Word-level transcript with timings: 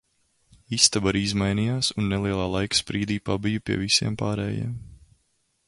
Istaba 0.77 1.11
arī 1.11 1.21
izmainījās 1.25 1.91
un 2.03 2.09
nelielā 2.13 2.47
laika 2.55 2.79
sprīdī 2.79 3.19
pabiju 3.29 3.65
pie 3.69 3.77
visiem 3.85 4.17
pārējiem. 4.23 4.73